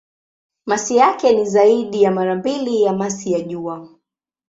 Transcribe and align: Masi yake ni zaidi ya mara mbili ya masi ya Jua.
Masi 0.65 0.97
yake 0.97 1.35
ni 1.35 1.45
zaidi 1.45 2.03
ya 2.03 2.11
mara 2.11 2.35
mbili 2.35 2.81
ya 2.81 2.93
masi 2.93 3.31
ya 3.31 3.41
Jua. 3.41 3.89